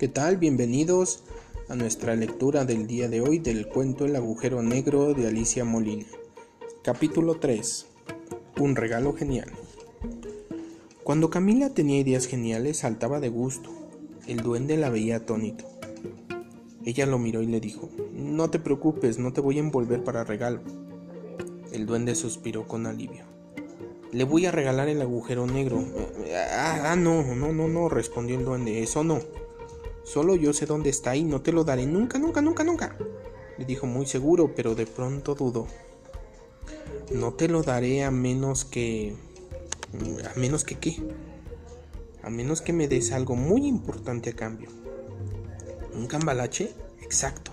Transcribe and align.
¿Qué 0.00 0.08
tal? 0.08 0.38
Bienvenidos 0.38 1.22
a 1.68 1.76
nuestra 1.76 2.16
lectura 2.16 2.64
del 2.64 2.86
día 2.86 3.10
de 3.10 3.20
hoy 3.20 3.38
del 3.38 3.68
cuento 3.68 4.06
El 4.06 4.16
agujero 4.16 4.62
negro 4.62 5.12
de 5.12 5.26
Alicia 5.26 5.62
Molina. 5.66 6.06
Capítulo 6.82 7.34
3. 7.34 7.86
Un 8.60 8.76
regalo 8.76 9.12
genial. 9.12 9.52
Cuando 11.04 11.28
Camila 11.28 11.74
tenía 11.74 12.00
ideas 12.00 12.24
geniales 12.24 12.78
saltaba 12.78 13.20
de 13.20 13.28
gusto. 13.28 13.68
El 14.26 14.38
duende 14.38 14.78
la 14.78 14.88
veía 14.88 15.16
atónito. 15.16 15.66
Ella 16.86 17.04
lo 17.04 17.18
miró 17.18 17.42
y 17.42 17.46
le 17.48 17.60
dijo, 17.60 17.90
No 18.14 18.48
te 18.48 18.58
preocupes, 18.58 19.18
no 19.18 19.34
te 19.34 19.42
voy 19.42 19.58
a 19.58 19.60
envolver 19.60 20.02
para 20.02 20.24
regalo. 20.24 20.62
El 21.72 21.84
duende 21.84 22.14
suspiró 22.14 22.66
con 22.66 22.86
alivio. 22.86 23.24
Le 24.12 24.24
voy 24.24 24.46
a 24.46 24.50
regalar 24.50 24.88
el 24.88 25.02
agujero 25.02 25.46
negro. 25.46 25.84
Ah, 26.56 26.92
ah, 26.92 26.96
no, 26.96 27.22
no, 27.34 27.52
no, 27.52 27.68
no, 27.68 27.90
respondió 27.90 28.38
el 28.38 28.46
duende, 28.46 28.82
eso 28.82 29.04
no. 29.04 29.20
Solo 30.10 30.34
yo 30.34 30.52
sé 30.52 30.66
dónde 30.66 30.90
está 30.90 31.14
y 31.14 31.22
no 31.22 31.40
te 31.40 31.52
lo 31.52 31.62
daré 31.62 31.86
nunca, 31.86 32.18
nunca, 32.18 32.40
nunca, 32.40 32.64
nunca. 32.64 32.96
Le 33.58 33.64
dijo 33.64 33.86
muy 33.86 34.06
seguro, 34.06 34.52
pero 34.56 34.74
de 34.74 34.84
pronto 34.84 35.36
dudó. 35.36 35.68
No 37.14 37.34
te 37.34 37.46
lo 37.46 37.62
daré 37.62 38.02
a 38.02 38.10
menos 38.10 38.64
que... 38.64 39.14
¿A 40.34 40.36
menos 40.36 40.64
que 40.64 40.74
qué? 40.74 40.96
A 42.24 42.28
menos 42.28 42.60
que 42.60 42.72
me 42.72 42.88
des 42.88 43.12
algo 43.12 43.36
muy 43.36 43.68
importante 43.68 44.30
a 44.30 44.32
cambio. 44.32 44.68
¿Un 45.94 46.08
cambalache? 46.08 46.74
Exacto. 47.02 47.52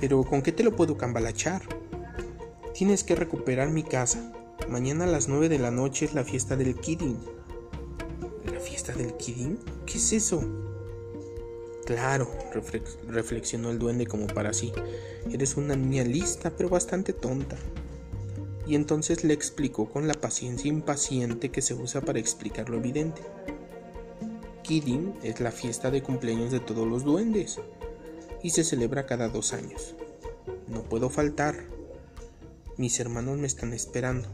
Pero 0.00 0.24
¿con 0.24 0.42
qué 0.42 0.50
te 0.50 0.64
lo 0.64 0.74
puedo 0.74 0.96
cambalachar? 0.96 1.62
Tienes 2.74 3.04
que 3.04 3.14
recuperar 3.14 3.70
mi 3.70 3.84
casa. 3.84 4.32
Mañana 4.68 5.04
a 5.04 5.06
las 5.06 5.28
9 5.28 5.48
de 5.48 5.60
la 5.60 5.70
noche 5.70 6.06
es 6.06 6.14
la 6.14 6.24
fiesta 6.24 6.56
del 6.56 6.74
Kidding. 6.74 7.18
¿La 8.52 8.58
fiesta 8.58 8.92
del 8.94 9.16
Kidding? 9.16 9.60
¿Qué 9.86 9.98
es 9.98 10.12
eso? 10.12 10.42
Claro, 11.86 12.30
reflexionó 13.08 13.70
el 13.70 13.78
duende 13.78 14.06
como 14.06 14.28
para 14.28 14.52
sí. 14.52 14.72
Eres 15.32 15.56
una 15.56 15.74
niña 15.74 16.04
lista, 16.04 16.50
pero 16.56 16.68
bastante 16.68 17.12
tonta. 17.12 17.56
Y 18.66 18.76
entonces 18.76 19.24
le 19.24 19.34
explicó 19.34 19.90
con 19.90 20.06
la 20.06 20.14
paciencia 20.14 20.68
impaciente 20.68 21.50
que 21.50 21.62
se 21.62 21.74
usa 21.74 22.00
para 22.00 22.20
explicar 22.20 22.70
lo 22.70 22.76
evidente. 22.76 23.22
Kidding 24.62 25.14
es 25.24 25.40
la 25.40 25.50
fiesta 25.50 25.90
de 25.90 26.02
cumpleaños 26.02 26.52
de 26.52 26.60
todos 26.60 26.86
los 26.86 27.02
duendes 27.02 27.58
y 28.42 28.50
se 28.50 28.62
celebra 28.62 29.06
cada 29.06 29.28
dos 29.28 29.52
años. 29.52 29.96
No 30.68 30.84
puedo 30.84 31.10
faltar. 31.10 31.64
Mis 32.76 33.00
hermanos 33.00 33.38
me 33.38 33.48
están 33.48 33.72
esperando. 33.72 34.28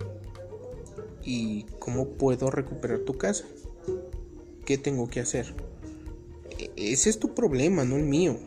¿Y 1.23 1.65
cómo 1.79 2.11
puedo 2.11 2.51
recuperar 2.51 3.01
tu 3.01 3.17
casa? 3.17 3.45
¿Qué 4.67 4.77
tengo 4.77 5.09
que 5.09 5.21
hacer? 5.21 5.55
Ese 6.79 7.11
es 7.11 7.19
tu 7.19 7.35
problema, 7.35 7.85
no 7.85 7.97
el 7.97 8.05
mío. 8.05 8.39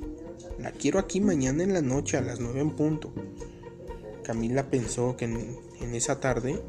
La 0.57 0.71
quiero 0.71 0.99
aquí 0.99 1.19
mañana 1.19 1.63
en 1.63 1.73
la 1.73 1.81
noche 1.81 2.15
a 2.15 2.21
las 2.21 2.39
nueve 2.39 2.61
en 2.61 2.71
punto. 2.71 3.11
Camila 4.23 4.69
pensó 4.69 5.17
que 5.17 5.25
en, 5.25 5.93
esa 5.93 6.21
tarde 6.21 6.63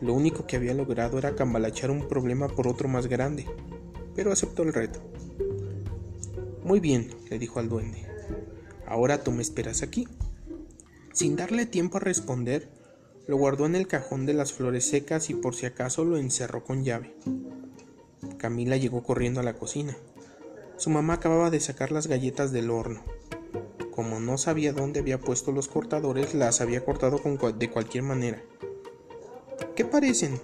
lo 0.00 0.14
único 0.14 0.46
que 0.46 0.56
había 0.56 0.72
logrado 0.72 1.18
era 1.18 1.36
cambalachar 1.36 1.90
un 1.90 2.08
problema 2.08 2.48
por 2.48 2.66
otro 2.66 2.88
más 2.88 3.08
grande, 3.08 3.44
pero 4.16 4.32
aceptó 4.32 4.62
el 4.62 4.72
reto. 4.72 5.00
Muy 6.64 6.80
bien, 6.80 7.14
le 7.28 7.38
dijo 7.38 7.60
al 7.60 7.68
duende. 7.68 8.06
Ahora 8.86 9.22
tú 9.22 9.32
me 9.32 9.42
esperas 9.42 9.82
aquí. 9.82 10.08
Sin 11.12 11.36
darle 11.36 11.66
tiempo 11.66 11.98
a 11.98 12.00
responder, 12.00 12.70
lo 13.26 13.36
guardó 13.36 13.66
en 13.66 13.76
el 13.76 13.86
cajón 13.86 14.24
de 14.24 14.32
las 14.32 14.54
flores 14.54 14.86
secas 14.86 15.28
y 15.28 15.34
por 15.34 15.54
si 15.54 15.66
acaso 15.66 16.06
lo 16.06 16.16
encerró 16.16 16.64
con 16.64 16.84
llave. 16.84 17.14
Camila 18.38 18.78
llegó 18.78 19.02
corriendo 19.02 19.40
a 19.40 19.44
la 19.44 19.52
cocina. 19.58 19.94
Su 20.82 20.90
mamá 20.90 21.14
acababa 21.14 21.48
de 21.48 21.60
sacar 21.60 21.92
las 21.92 22.08
galletas 22.08 22.50
del 22.50 22.68
horno. 22.68 23.04
Como 23.92 24.18
no 24.18 24.36
sabía 24.36 24.72
dónde 24.72 24.98
había 24.98 25.20
puesto 25.20 25.52
los 25.52 25.68
cortadores, 25.68 26.34
las 26.34 26.60
había 26.60 26.84
cortado 26.84 27.20
de 27.56 27.70
cualquier 27.70 28.02
manera. 28.02 28.42
¿Qué 29.76 29.84
parecen? 29.84 30.40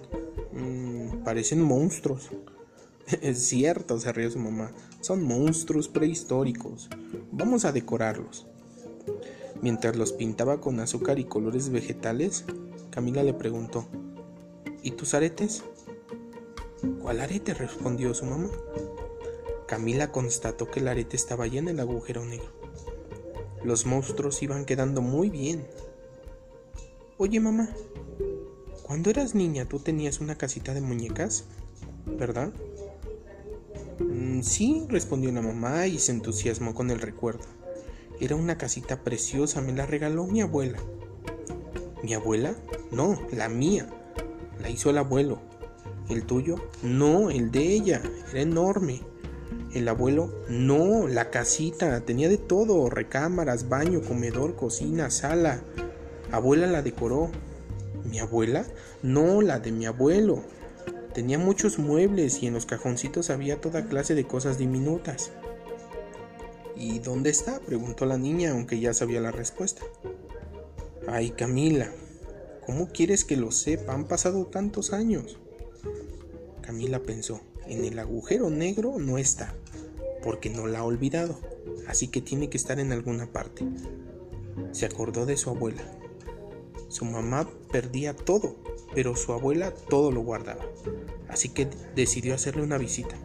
Mm, 0.53 1.25
parecen 1.25 1.61
monstruos. 1.61 2.29
es 3.21 3.49
cierto, 3.49 3.99
se 3.99 4.13
rió 4.13 4.31
su 4.31 4.39
mamá. 4.39 4.71
Son 5.01 5.21
monstruos 5.23 5.89
prehistóricos. 5.89 6.87
Vamos 7.33 7.65
a 7.65 7.73
decorarlos. 7.73 8.47
Mientras 9.61 9.97
los 9.97 10.13
pintaba 10.13 10.61
con 10.61 10.79
azúcar 10.79 11.19
y 11.19 11.25
colores 11.25 11.69
vegetales, 11.69 12.45
Camila 12.91 13.23
le 13.23 13.33
preguntó, 13.33 13.89
¿Y 14.83 14.91
tus 14.91 15.13
aretes? 15.15 15.63
¿Cuál 17.01 17.19
arete? 17.19 17.53
respondió 17.53 18.13
su 18.13 18.23
mamá. 18.23 18.49
Camila 19.69 20.11
constató 20.11 20.71
que 20.71 20.79
el 20.79 20.87
arete 20.87 21.15
estaba 21.15 21.45
ya 21.45 21.59
en 21.59 21.67
el 21.67 21.79
agujero 21.79 22.25
negro. 22.25 22.49
Los 23.63 23.85
monstruos 23.85 24.41
iban 24.41 24.65
quedando 24.65 25.03
muy 25.03 25.29
bien. 25.29 25.63
Oye 27.19 27.39
mamá, 27.39 27.69
cuando 28.81 29.11
eras 29.11 29.35
niña 29.35 29.65
tú 29.65 29.77
tenías 29.77 30.21
una 30.21 30.39
casita 30.39 30.73
de 30.73 30.81
muñecas, 30.81 31.43
¿verdad? 32.07 32.51
Mm, 33.99 34.41
sí, 34.41 34.87
respondió 34.89 35.31
la 35.31 35.43
mamá 35.43 35.85
y 35.85 35.99
se 35.99 36.13
entusiasmó 36.13 36.73
con 36.73 36.89
el 36.89 36.99
recuerdo. 36.99 37.45
Era 38.19 38.35
una 38.35 38.57
casita 38.57 39.03
preciosa, 39.03 39.61
me 39.61 39.73
la 39.73 39.85
regaló 39.85 40.25
mi 40.25 40.41
abuela. 40.41 40.79
¿Mi 42.01 42.15
abuela? 42.15 42.55
No, 42.89 43.21
la 43.31 43.49
mía. 43.49 43.87
La 44.63 44.71
hizo 44.71 44.89
el 44.89 44.97
abuelo. 44.97 45.39
¿El 46.09 46.25
tuyo? 46.25 46.55
No, 46.81 47.29
el 47.29 47.51
de 47.51 47.71
ella. 47.71 48.01
Era 48.31 48.41
enorme. 48.41 49.01
El 49.73 49.87
abuelo, 49.87 50.33
no, 50.49 51.07
la 51.07 51.29
casita, 51.29 52.01
tenía 52.01 52.27
de 52.27 52.39
todo, 52.39 52.89
recámaras, 52.89 53.69
baño, 53.69 54.01
comedor, 54.01 54.55
cocina, 54.55 55.11
sala. 55.11 55.61
Abuela 56.31 56.65
la 56.65 56.81
decoró. 56.81 57.29
¿Mi 58.09 58.17
abuela? 58.17 58.65
No, 59.03 59.41
la 59.43 59.59
de 59.59 59.71
mi 59.71 59.85
abuelo. 59.85 60.43
Tenía 61.13 61.37
muchos 61.37 61.77
muebles 61.77 62.41
y 62.41 62.47
en 62.47 62.53
los 62.53 62.65
cajoncitos 62.65 63.29
había 63.29 63.61
toda 63.61 63.85
clase 63.85 64.15
de 64.15 64.25
cosas 64.25 64.57
diminutas. 64.57 65.31
¿Y 66.75 66.99
dónde 66.99 67.29
está? 67.29 67.59
preguntó 67.59 68.07
la 68.07 68.17
niña, 68.17 68.51
aunque 68.51 68.79
ya 68.79 68.93
sabía 68.95 69.21
la 69.21 69.31
respuesta. 69.31 69.83
Ay, 71.07 71.31
Camila, 71.31 71.91
¿cómo 72.65 72.87
quieres 72.87 73.23
que 73.23 73.37
lo 73.37 73.51
sepa? 73.51 73.93
Han 73.93 74.05
pasado 74.05 74.45
tantos 74.47 74.93
años. 74.93 75.37
Camila 76.61 76.99
pensó, 76.99 77.41
en 77.69 77.85
el 77.85 77.99
agujero 77.99 78.49
negro 78.49 78.97
no 78.99 79.17
está, 79.17 79.55
porque 80.23 80.49
no 80.49 80.67
la 80.67 80.79
ha 80.79 80.83
olvidado, 80.83 81.39
así 81.87 82.07
que 82.07 82.21
tiene 82.21 82.49
que 82.49 82.57
estar 82.57 82.79
en 82.79 82.91
alguna 82.91 83.31
parte. 83.31 83.65
Se 84.71 84.85
acordó 84.85 85.25
de 85.25 85.37
su 85.37 85.49
abuela. 85.49 85.83
Su 86.89 87.05
mamá 87.05 87.49
perdía 87.71 88.15
todo, 88.15 88.55
pero 88.93 89.15
su 89.15 89.31
abuela 89.31 89.71
todo 89.71 90.11
lo 90.11 90.21
guardaba, 90.21 90.65
así 91.27 91.49
que 91.49 91.69
decidió 91.95 92.33
hacerle 92.33 92.63
una 92.63 92.77
visita. 92.77 93.15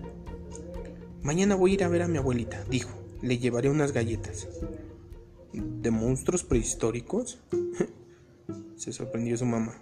Mañana 1.23 1.55
voy 1.55 1.71
a 1.71 1.75
ir 1.75 1.85
a 1.85 1.89
ver 1.89 2.03
a 2.03 2.09
mi 2.09 2.19
abuelita, 2.19 2.63
dijo. 2.69 2.91
Le 3.23 3.39
llevaré 3.39 3.71
unas 3.71 3.93
galletas. 3.93 4.47
¿De 5.55 5.91
monstruos 5.91 6.45
prehistóricos? 6.45 7.39
Se 8.77 8.93
sorprendió 8.93 9.39
su 9.39 9.47
mamá. 9.47 9.81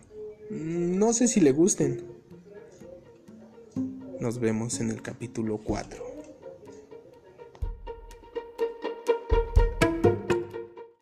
No 0.51 1.13
sé 1.13 1.27
si 1.27 1.41
le 1.41 1.51
gusten. 1.51 2.05
Nos 4.23 4.39
vemos 4.39 4.79
en 4.79 4.91
el 4.91 5.03
capítulo 5.03 5.59
4. 5.59 6.12